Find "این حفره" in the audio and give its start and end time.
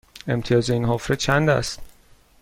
0.69-1.15